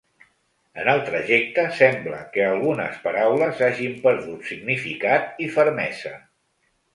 En 0.83 0.87
el 0.93 1.01
trajecte 1.09 1.65
sembla 1.79 2.21
que 2.37 2.41
algunes 2.45 2.95
paraules 3.03 3.61
hagin 3.67 3.93
perdut 4.09 4.49
significat 4.53 5.39
i 5.47 5.51
fermesa. 5.59 6.17